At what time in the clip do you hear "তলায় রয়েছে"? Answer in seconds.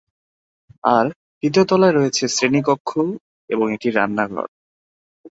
1.65-2.23